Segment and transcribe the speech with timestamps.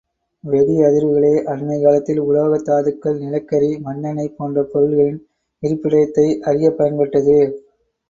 [0.43, 5.23] வெடி அதிர்வுகளே, அண்மைக் காலத்தில் உலோக தாதுக்கள், நிலக்கரி, மண்ணெண்ணெய் போன்ற பொருள்களின்
[5.63, 7.39] இருப்பிடத்தை அறியப் பயன்பட்டது.